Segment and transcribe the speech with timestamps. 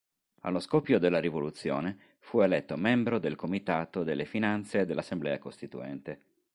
[0.41, 6.21] Allo scoppio della Rivoluzione fu eletto membro del comitato delle Finanze dell'Assemblea Costituente.